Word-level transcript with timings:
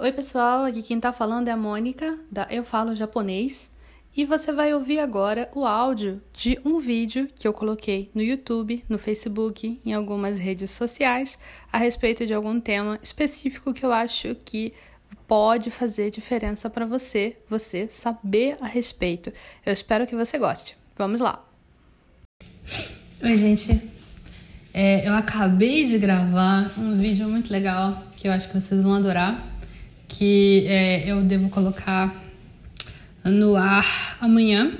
Oi, 0.00 0.12
pessoal, 0.12 0.64
aqui 0.64 0.80
quem 0.80 1.00
tá 1.00 1.12
falando 1.12 1.48
é 1.48 1.50
a 1.50 1.56
Mônica, 1.56 2.16
da 2.30 2.46
Eu 2.48 2.62
Falo 2.62 2.94
Japonês, 2.94 3.68
e 4.16 4.24
você 4.24 4.52
vai 4.52 4.72
ouvir 4.72 5.00
agora 5.00 5.50
o 5.52 5.66
áudio 5.66 6.22
de 6.32 6.56
um 6.64 6.78
vídeo 6.78 7.28
que 7.34 7.48
eu 7.48 7.52
coloquei 7.52 8.08
no 8.14 8.22
YouTube, 8.22 8.84
no 8.88 8.96
Facebook, 8.96 9.80
em 9.84 9.92
algumas 9.92 10.38
redes 10.38 10.70
sociais, 10.70 11.36
a 11.72 11.78
respeito 11.78 12.24
de 12.24 12.32
algum 12.32 12.60
tema 12.60 12.96
específico 13.02 13.74
que 13.74 13.84
eu 13.84 13.92
acho 13.92 14.36
que 14.44 14.72
pode 15.26 15.68
fazer 15.68 16.12
diferença 16.12 16.70
para 16.70 16.86
você, 16.86 17.36
você 17.50 17.88
saber 17.90 18.56
a 18.60 18.68
respeito. 18.68 19.32
Eu 19.66 19.72
espero 19.72 20.06
que 20.06 20.14
você 20.14 20.38
goste. 20.38 20.76
Vamos 20.96 21.20
lá! 21.20 21.44
Oi, 23.20 23.36
gente. 23.36 23.82
É, 24.72 25.08
eu 25.08 25.12
acabei 25.12 25.86
de 25.86 25.98
gravar 25.98 26.72
um 26.78 26.96
vídeo 26.96 27.28
muito 27.28 27.52
legal 27.52 28.04
que 28.16 28.28
eu 28.28 28.32
acho 28.32 28.46
que 28.46 28.54
vocês 28.54 28.80
vão 28.80 28.94
adorar, 28.94 29.57
que 30.08 30.64
é, 30.66 31.08
eu 31.08 31.22
devo 31.22 31.50
colocar 31.50 32.24
no 33.22 33.54
ar 33.54 34.16
amanhã. 34.20 34.72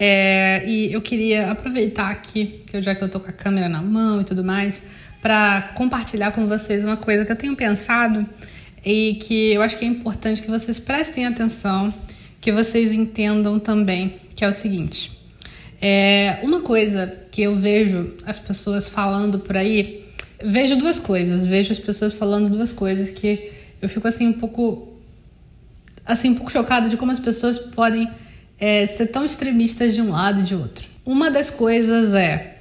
É, 0.00 0.66
e 0.66 0.92
eu 0.92 1.00
queria 1.00 1.50
aproveitar 1.50 2.10
aqui, 2.10 2.62
que 2.66 2.76
eu, 2.76 2.82
já 2.82 2.94
que 2.94 3.04
eu 3.04 3.08
tô 3.08 3.20
com 3.20 3.28
a 3.28 3.32
câmera 3.32 3.68
na 3.68 3.82
mão 3.82 4.20
e 4.20 4.24
tudo 4.24 4.42
mais, 4.42 4.84
para 5.20 5.72
compartilhar 5.76 6.32
com 6.32 6.46
vocês 6.46 6.84
uma 6.84 6.96
coisa 6.96 7.24
que 7.24 7.30
eu 7.30 7.36
tenho 7.36 7.54
pensado 7.54 8.26
e 8.84 9.18
que 9.22 9.52
eu 9.52 9.62
acho 9.62 9.78
que 9.78 9.84
é 9.84 9.88
importante 9.88 10.42
que 10.42 10.48
vocês 10.50 10.80
prestem 10.80 11.26
atenção, 11.26 11.94
que 12.40 12.50
vocês 12.50 12.92
entendam 12.92 13.60
também, 13.60 14.16
que 14.34 14.44
é 14.44 14.48
o 14.48 14.52
seguinte. 14.52 15.12
É, 15.80 16.40
uma 16.42 16.60
coisa 16.60 17.06
que 17.30 17.42
eu 17.42 17.54
vejo 17.54 18.14
as 18.26 18.38
pessoas 18.38 18.88
falando 18.88 19.38
por 19.38 19.56
aí, 19.56 20.04
vejo 20.44 20.76
duas 20.76 20.98
coisas, 20.98 21.44
vejo 21.46 21.70
as 21.72 21.78
pessoas 21.78 22.12
falando 22.12 22.50
duas 22.50 22.72
coisas 22.72 23.10
que 23.10 23.52
eu 23.82 23.88
fico 23.88 24.06
assim 24.06 24.28
um 24.28 24.32
pouco 24.32 24.88
assim 26.06 26.30
um 26.30 26.34
pouco 26.34 26.50
chocada 26.50 26.88
de 26.88 26.96
como 26.96 27.10
as 27.10 27.18
pessoas 27.18 27.58
podem 27.58 28.08
é, 28.58 28.86
ser 28.86 29.06
tão 29.06 29.24
extremistas 29.24 29.92
de 29.94 30.00
um 30.00 30.10
lado 30.10 30.40
e 30.40 30.42
de 30.44 30.54
outro. 30.54 30.88
Uma 31.04 31.30
das 31.30 31.50
coisas 31.50 32.14
é 32.14 32.58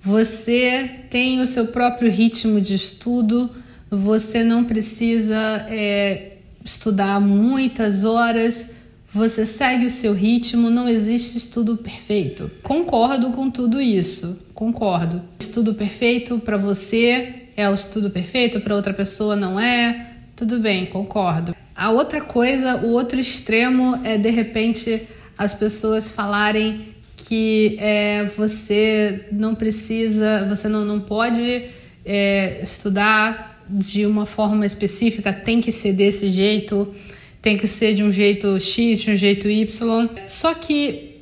você 0.00 0.90
tem 1.10 1.40
o 1.40 1.46
seu 1.46 1.68
próprio 1.68 2.10
ritmo 2.10 2.60
de 2.60 2.74
estudo, 2.74 3.50
você 3.90 4.42
não 4.42 4.64
precisa 4.64 5.66
é, 5.68 6.38
estudar 6.64 7.20
muitas 7.20 8.04
horas, 8.04 8.70
você 9.10 9.46
segue 9.46 9.86
o 9.86 9.90
seu 9.90 10.12
ritmo, 10.12 10.70
não 10.70 10.88
existe 10.88 11.38
estudo 11.38 11.76
perfeito. 11.76 12.50
Concordo 12.62 13.30
com 13.30 13.50
tudo 13.50 13.80
isso, 13.80 14.38
concordo. 14.54 15.22
Estudo 15.38 15.74
perfeito 15.74 16.38
para 16.38 16.56
você 16.56 17.47
é 17.58 17.68
o 17.68 17.74
estudo 17.74 18.08
perfeito, 18.08 18.60
para 18.60 18.76
outra 18.76 18.94
pessoa 18.94 19.34
não 19.34 19.58
é. 19.58 20.12
Tudo 20.36 20.60
bem, 20.60 20.86
concordo. 20.86 21.56
A 21.74 21.90
outra 21.90 22.20
coisa, 22.20 22.76
o 22.76 22.90
outro 22.90 23.18
extremo 23.18 24.00
é 24.04 24.16
de 24.16 24.30
repente 24.30 25.02
as 25.36 25.52
pessoas 25.52 26.08
falarem 26.08 26.94
que 27.16 27.76
é, 27.80 28.26
você 28.26 29.26
não 29.32 29.56
precisa, 29.56 30.44
você 30.48 30.68
não, 30.68 30.84
não 30.84 31.00
pode 31.00 31.64
é, 32.06 32.60
estudar 32.62 33.64
de 33.68 34.06
uma 34.06 34.24
forma 34.24 34.64
específica, 34.64 35.32
tem 35.32 35.60
que 35.60 35.72
ser 35.72 35.92
desse 35.92 36.30
jeito, 36.30 36.94
tem 37.42 37.56
que 37.56 37.66
ser 37.66 37.92
de 37.92 38.04
um 38.04 38.10
jeito 38.10 38.60
X, 38.60 39.00
de 39.00 39.10
um 39.10 39.16
jeito 39.16 39.50
Y. 39.50 40.08
Só 40.26 40.54
que 40.54 41.16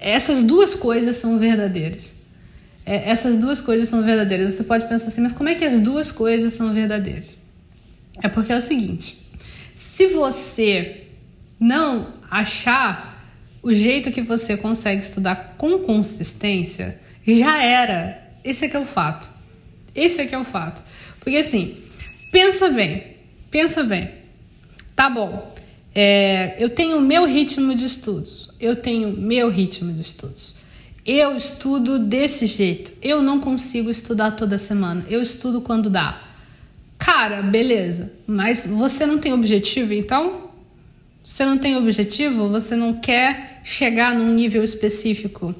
essas 0.00 0.42
duas 0.42 0.74
coisas 0.74 1.16
são 1.16 1.38
verdadeiras. 1.38 2.17
É, 2.88 3.10
essas 3.10 3.36
duas 3.36 3.60
coisas 3.60 3.86
são 3.86 4.02
verdadeiras. 4.02 4.54
Você 4.54 4.64
pode 4.64 4.88
pensar 4.88 5.08
assim, 5.08 5.20
mas 5.20 5.32
como 5.32 5.50
é 5.50 5.54
que 5.54 5.62
as 5.62 5.78
duas 5.78 6.10
coisas 6.10 6.54
são 6.54 6.72
verdadeiras? 6.72 7.36
É 8.22 8.28
porque 8.28 8.50
é 8.50 8.56
o 8.56 8.62
seguinte: 8.62 9.18
se 9.74 10.06
você 10.06 11.04
não 11.60 12.14
achar 12.30 13.30
o 13.62 13.74
jeito 13.74 14.10
que 14.10 14.22
você 14.22 14.56
consegue 14.56 15.02
estudar 15.02 15.56
com 15.58 15.80
consistência, 15.80 16.98
já 17.26 17.62
era. 17.62 18.26
Esse 18.42 18.64
é 18.64 18.68
que 18.68 18.76
é 18.76 18.80
o 18.80 18.86
fato. 18.86 19.28
Esse 19.94 20.22
é 20.22 20.26
que 20.26 20.34
é 20.34 20.38
o 20.38 20.44
fato. 20.44 20.82
Porque 21.20 21.36
assim, 21.36 21.76
pensa 22.32 22.70
bem, 22.70 23.16
pensa 23.50 23.84
bem. 23.84 24.12
Tá 24.96 25.10
bom, 25.10 25.54
é, 25.94 26.56
eu 26.58 26.70
tenho 26.70 27.00
meu 27.02 27.26
ritmo 27.26 27.74
de 27.74 27.84
estudos, 27.84 28.50
eu 28.58 28.74
tenho 28.74 29.12
meu 29.12 29.50
ritmo 29.50 29.92
de 29.92 30.00
estudos. 30.00 30.54
Eu 31.08 31.34
estudo 31.34 31.98
desse 31.98 32.44
jeito. 32.44 32.92
Eu 33.00 33.22
não 33.22 33.40
consigo 33.40 33.88
estudar 33.88 34.32
toda 34.32 34.58
semana. 34.58 35.06
Eu 35.08 35.22
estudo 35.22 35.62
quando 35.62 35.88
dá. 35.88 36.20
Cara, 36.98 37.40
beleza. 37.40 38.12
Mas 38.26 38.66
você 38.66 39.06
não 39.06 39.16
tem 39.16 39.32
objetivo, 39.32 39.94
então? 39.94 40.50
Você 41.24 41.46
não 41.46 41.56
tem 41.56 41.76
objetivo? 41.76 42.50
Você 42.50 42.76
não 42.76 42.92
quer 42.92 43.62
chegar 43.64 44.14
num 44.14 44.34
nível 44.34 44.62
específico, 44.62 45.54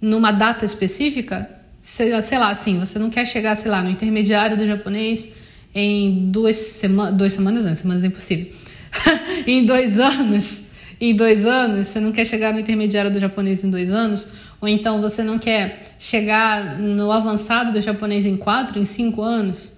numa 0.00 0.32
data 0.32 0.64
específica? 0.64 1.60
sei, 1.80 2.20
sei 2.22 2.38
lá, 2.38 2.50
assim, 2.50 2.78
você 2.78 2.98
não 2.98 3.10
quer 3.10 3.26
chegar, 3.26 3.56
sei 3.56 3.70
lá, 3.70 3.82
no 3.82 3.90
intermediário 3.90 4.56
do 4.56 4.66
japonês 4.66 5.28
em 5.74 6.30
duas, 6.30 6.56
sema 6.56 7.10
duas 7.10 7.32
semanas, 7.32 7.64
não, 7.64 7.74
semanas 7.74 8.04
é 8.04 8.08
impossível. 8.08 8.52
em 9.46 9.64
dois 9.64 9.98
anos, 9.98 10.66
em 11.00 11.14
dois 11.14 11.46
anos, 11.46 11.86
você 11.86 12.00
não 12.00 12.12
quer 12.12 12.24
chegar 12.24 12.52
no 12.52 12.60
intermediário 12.60 13.10
do 13.10 13.18
japonês 13.18 13.64
em 13.64 13.70
dois 13.70 13.92
anos, 13.92 14.28
ou 14.60 14.68
então 14.68 15.00
você 15.00 15.22
não 15.22 15.38
quer 15.38 15.94
chegar 15.98 16.78
no 16.78 17.10
avançado 17.10 17.72
do 17.72 17.80
japonês 17.80 18.26
em 18.26 18.36
quatro, 18.36 18.78
em 18.78 18.84
cinco 18.84 19.22
anos. 19.22 19.72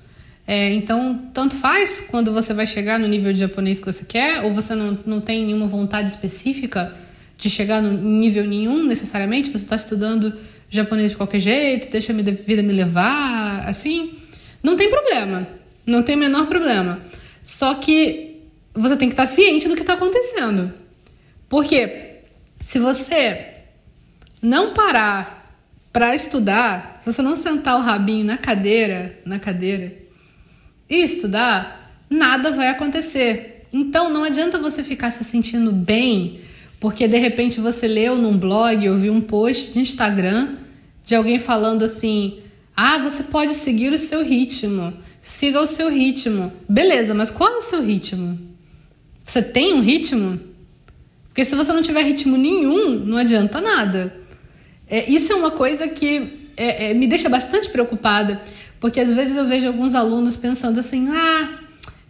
É, 0.47 0.72
então, 0.72 1.31
tanto 1.32 1.54
faz 1.54 2.00
quando 2.00 2.32
você 2.32 2.53
vai 2.53 2.66
chegar 2.66 2.98
no 2.98 3.06
nível 3.06 3.32
de 3.32 3.38
japonês 3.38 3.78
que 3.78 3.87
você 3.87 4.04
quer, 4.04 4.43
ou 4.43 4.53
você 4.53 4.75
não, 4.75 4.98
não 5.06 5.20
tem 5.20 5.44
nenhuma 5.44 5.66
vontade 5.66 6.10
específica 6.10 6.93
de 7.38 7.48
chegar 7.48 7.81
no 7.81 7.93
nível 7.93 8.44
nenhum 8.44 8.84
necessariamente, 8.84 9.50
você 9.50 9.65
está 9.65 9.76
estudando 9.76 10.34
japonês 10.69 11.12
de 11.12 11.16
qualquer 11.16 11.38
jeito, 11.38 11.91
deixa 11.91 12.12
a 12.12 12.16
vida 12.16 12.62
me 12.62 12.72
levar, 12.72 13.69
assim, 13.69 14.19
não 14.62 14.76
tem 14.76 14.88
problema. 14.88 15.47
Não 15.84 16.03
tem 16.03 16.14
o 16.14 16.19
menor 16.19 16.47
problema. 16.47 17.00
Só 17.43 17.75
que 17.75 18.41
você 18.72 18.97
tem 18.97 19.09
que 19.09 19.12
estar 19.12 19.26
ciente 19.26 19.69
do 19.69 19.75
que 19.75 19.81
está 19.81 19.94
acontecendo. 19.94 20.72
Porque 21.49 22.20
se 22.60 22.78
você 22.78 23.51
não 24.42 24.75
parar 24.75 25.56
para 25.92 26.14
estudar, 26.14 26.98
se 27.00 27.12
você 27.12 27.22
não 27.22 27.36
sentar 27.36 27.78
o 27.78 27.82
rabinho 27.82 28.25
na 28.25 28.36
cadeira, 28.36 29.19
na 29.25 29.38
cadeira 29.38 29.94
e 30.91 30.97
estudar, 30.97 31.97
nada 32.10 32.50
vai 32.50 32.69
acontecer. 32.69 33.66
Então 33.72 34.10
não 34.10 34.25
adianta 34.25 34.58
você 34.58 34.82
ficar 34.82 35.10
se 35.10 35.22
sentindo 35.22 35.72
bem 35.72 36.41
porque 36.82 37.06
de 37.06 37.16
repente 37.16 37.60
você 37.60 37.86
leu 37.86 38.19
num 38.19 38.36
blog 38.36 38.88
ou 38.88 38.97
viu 38.97 39.12
um 39.12 39.20
post 39.20 39.72
de 39.72 39.78
Instagram 39.78 40.56
de 41.06 41.14
alguém 41.14 41.38
falando 41.38 41.84
assim: 41.84 42.41
ah, 42.76 42.98
você 42.98 43.22
pode 43.22 43.54
seguir 43.54 43.92
o 43.92 43.98
seu 43.98 44.25
ritmo, 44.25 44.92
siga 45.20 45.60
o 45.60 45.66
seu 45.66 45.88
ritmo. 45.88 46.52
Beleza, 46.69 47.14
mas 47.14 47.31
qual 47.31 47.52
é 47.52 47.56
o 47.58 47.60
seu 47.60 47.81
ritmo? 47.81 48.36
Você 49.25 49.41
tem 49.41 49.75
um 49.75 49.81
ritmo? 49.81 50.41
Porque 51.28 51.44
se 51.44 51.54
você 51.54 51.72
não 51.72 51.82
tiver 51.82 52.02
ritmo 52.02 52.36
nenhum, 52.36 52.98
não 52.98 53.16
adianta 53.16 53.60
nada. 53.60 54.12
É, 54.92 55.10
isso 55.10 55.32
é 55.32 55.34
uma 55.34 55.50
coisa 55.50 55.88
que 55.88 56.50
é, 56.54 56.91
é, 56.91 56.94
me 56.94 57.06
deixa 57.06 57.26
bastante 57.26 57.70
preocupada, 57.70 58.42
porque 58.78 59.00
às 59.00 59.10
vezes 59.10 59.38
eu 59.38 59.47
vejo 59.47 59.66
alguns 59.66 59.94
alunos 59.94 60.36
pensando 60.36 60.78
assim: 60.78 61.08
ah, 61.08 61.60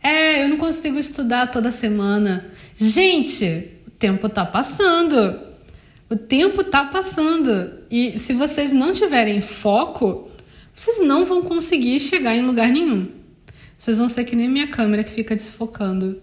é, 0.03 0.43
eu 0.43 0.48
não 0.48 0.56
consigo 0.56 0.98
estudar 0.98 1.53
toda 1.53 1.71
semana. 1.71 2.44
Gente, 2.75 3.71
o 3.87 3.91
tempo 3.92 4.28
tá 4.28 4.44
passando. 4.44 5.53
O 6.10 6.16
tempo 6.16 6.62
está 6.62 6.84
passando 6.84 7.72
e 7.88 8.19
se 8.19 8.32
vocês 8.32 8.72
não 8.72 8.92
tiverem 8.92 9.41
foco, 9.41 10.28
vocês 10.75 11.00
não 11.06 11.25
vão 11.25 11.41
conseguir 11.42 12.00
chegar 12.00 12.34
em 12.34 12.42
lugar 12.42 12.69
nenhum. 12.69 13.09
Vocês 13.78 13.98
vão 13.98 14.09
ser 14.09 14.25
que 14.25 14.34
nem 14.34 14.48
minha 14.48 14.66
câmera 14.66 15.04
que 15.04 15.10
fica 15.10 15.37
desfocando. 15.37 16.21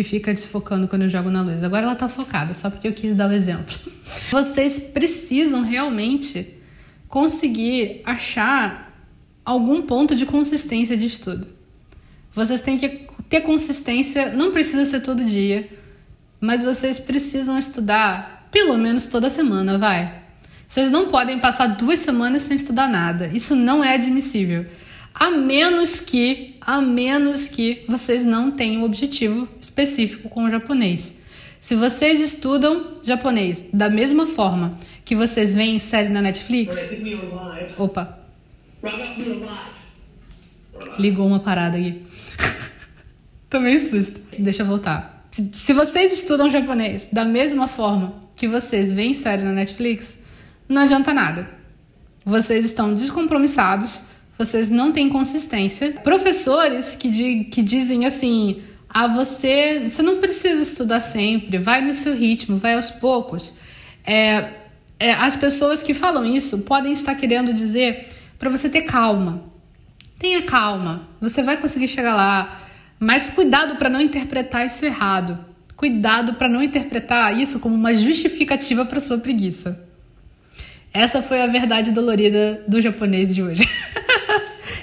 Que 0.00 0.04
fica 0.04 0.32
desfocando 0.32 0.88
quando 0.88 1.02
eu 1.02 1.08
jogo 1.08 1.30
na 1.30 1.42
luz. 1.42 1.62
Agora 1.62 1.82
ela 1.82 1.92
está 1.92 2.08
focada, 2.08 2.54
só 2.54 2.70
porque 2.70 2.88
eu 2.88 2.92
quis 2.92 3.14
dar 3.14 3.28
o 3.28 3.32
exemplo. 3.32 3.74
Vocês 4.30 4.78
precisam 4.78 5.62
realmente 5.62 6.54
conseguir 7.08 8.00
achar 8.04 8.94
algum 9.44 9.82
ponto 9.82 10.14
de 10.14 10.24
consistência 10.24 10.96
de 10.96 11.06
estudo. 11.06 11.46
Vocês 12.32 12.60
têm 12.60 12.76
que 12.76 13.06
ter 13.28 13.40
consistência, 13.40 14.32
não 14.32 14.52
precisa 14.52 14.84
ser 14.84 15.00
todo 15.00 15.24
dia 15.24 15.68
mas 16.40 16.62
vocês 16.62 16.98
precisam 16.98 17.58
estudar 17.58 18.48
pelo 18.50 18.76
menos 18.78 19.06
toda 19.06 19.28
semana, 19.28 19.76
vai. 19.76 20.22
Vocês 20.66 20.90
não 20.90 21.08
podem 21.08 21.38
passar 21.38 21.66
duas 21.66 22.00
semanas 22.00 22.42
sem 22.42 22.56
estudar 22.56 22.88
nada. 22.88 23.28
Isso 23.32 23.54
não 23.54 23.84
é 23.84 23.94
admissível. 23.94 24.64
A 25.14 25.30
menos 25.30 26.00
que, 26.00 26.56
a 26.60 26.80
menos 26.80 27.48
que 27.48 27.84
vocês 27.88 28.24
não 28.24 28.50
tenham 28.50 28.82
um 28.82 28.84
objetivo 28.84 29.48
específico 29.60 30.28
com 30.28 30.44
o 30.44 30.50
japonês. 30.50 31.14
Se 31.60 31.74
vocês 31.74 32.20
estudam 32.20 32.98
japonês 33.02 33.64
da 33.72 33.90
mesma 33.90 34.26
forma 34.26 34.78
que 35.04 35.14
vocês 35.14 35.52
veem 35.52 35.78
série 35.78 36.08
na 36.08 36.22
Netflix. 36.22 36.90
Opa. 37.76 38.18
Ligou 40.98 41.26
uma 41.26 41.40
parada 41.40 41.76
aí. 41.76 42.06
Tomei 43.50 43.78
susto. 43.78 44.20
Deixa 44.38 44.62
eu 44.62 44.66
voltar. 44.66 45.26
Se, 45.30 45.50
se 45.52 45.72
vocês 45.72 46.12
estudam 46.12 46.48
japonês 46.48 47.08
da 47.12 47.24
mesma 47.24 47.68
forma 47.68 48.14
que 48.36 48.48
vocês 48.48 48.90
veem 48.90 49.12
série 49.12 49.42
na 49.42 49.52
Netflix, 49.52 50.18
não 50.68 50.82
adianta 50.82 51.12
nada. 51.12 51.50
Vocês 52.24 52.64
estão 52.64 52.94
descompromissados, 52.94 54.02
vocês 54.40 54.70
não 54.70 54.90
têm 54.90 55.08
consistência. 55.10 55.92
Professores 56.02 56.94
que, 56.94 57.10
di, 57.10 57.44
que 57.44 57.62
dizem 57.62 58.06
assim: 58.06 58.62
ah, 58.88 59.06
você, 59.06 59.86
você 59.88 60.02
não 60.02 60.18
precisa 60.18 60.62
estudar 60.62 61.00
sempre, 61.00 61.58
vai 61.58 61.82
no 61.82 61.92
seu 61.92 62.14
ritmo, 62.14 62.56
vai 62.56 62.74
aos 62.74 62.90
poucos. 62.90 63.54
É, 64.04 64.48
é, 64.98 65.12
as 65.12 65.36
pessoas 65.36 65.82
que 65.82 65.92
falam 65.92 66.24
isso 66.24 66.60
podem 66.60 66.92
estar 66.92 67.14
querendo 67.14 67.52
dizer 67.52 68.08
para 68.38 68.48
você 68.48 68.68
ter 68.68 68.82
calma. 68.82 69.44
Tenha 70.18 70.42
calma, 70.42 71.08
você 71.20 71.42
vai 71.42 71.58
conseguir 71.58 71.88
chegar 71.88 72.14
lá, 72.14 72.60
mas 72.98 73.30
cuidado 73.30 73.76
para 73.76 73.90
não 73.90 74.00
interpretar 74.00 74.66
isso 74.66 74.84
errado. 74.84 75.38
Cuidado 75.76 76.34
para 76.34 76.48
não 76.48 76.62
interpretar 76.62 77.38
isso 77.38 77.58
como 77.58 77.74
uma 77.74 77.94
justificativa 77.94 78.84
para 78.84 79.00
sua 79.00 79.18
preguiça. 79.18 79.86
Essa 80.92 81.22
foi 81.22 81.40
a 81.40 81.46
verdade 81.46 81.92
dolorida 81.92 82.62
do 82.66 82.80
japonês 82.80 83.34
de 83.34 83.42
hoje. 83.42 83.62